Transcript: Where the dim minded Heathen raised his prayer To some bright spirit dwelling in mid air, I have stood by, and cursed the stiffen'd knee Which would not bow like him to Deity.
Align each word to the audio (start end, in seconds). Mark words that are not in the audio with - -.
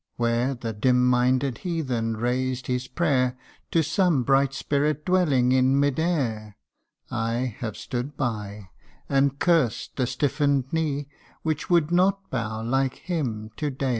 Where 0.15 0.55
the 0.55 0.73
dim 0.73 1.07
minded 1.07 1.59
Heathen 1.59 2.17
raised 2.17 2.65
his 2.65 2.87
prayer 2.87 3.37
To 3.69 3.83
some 3.83 4.23
bright 4.23 4.51
spirit 4.51 5.05
dwelling 5.05 5.51
in 5.51 5.79
mid 5.79 5.99
air, 5.99 6.57
I 7.11 7.55
have 7.59 7.77
stood 7.77 8.17
by, 8.17 8.69
and 9.07 9.37
cursed 9.37 9.97
the 9.97 10.07
stiffen'd 10.07 10.73
knee 10.73 11.07
Which 11.43 11.69
would 11.69 11.91
not 11.91 12.31
bow 12.31 12.63
like 12.63 12.95
him 12.95 13.51
to 13.57 13.69
Deity. 13.69 13.89